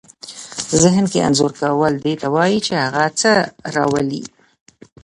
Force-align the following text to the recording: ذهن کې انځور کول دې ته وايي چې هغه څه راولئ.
ذهن 0.81 1.03
کې 1.11 1.19
انځور 1.27 1.51
کول 1.61 1.93
دې 2.03 2.13
ته 2.21 2.27
وايي 2.35 2.59
چې 2.67 2.73
هغه 2.85 3.05
څه 3.19 3.31
راولئ. 3.75 4.23